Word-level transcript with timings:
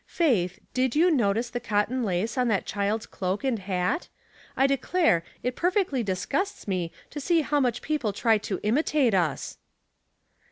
Faith, 0.07 0.57
did 0.73 0.93
yoa 0.93 1.13
notice 1.13 1.51
the 1.51 1.59
cotton 1.59 2.01
lace 2.03 2.35
on 2.35 2.47
thit 2.47 2.65
child's 2.65 3.05
cloak 3.05 3.43
and 3.43 3.59
hat? 3.59 4.07
I 4.57 4.65
de 4.65 4.75
clare, 4.77 5.23
it 5.43 5.55
perfectly 5.55 6.01
disgusts 6.01 6.67
me 6.67 6.91
to 7.11 7.19
see 7.19 7.41
how 7.41 7.61
such 7.61 7.83
people 7.83 8.11
try 8.11 8.39
to 8.39 8.57
i^r/ltate 8.57 9.13
us." 9.13 9.59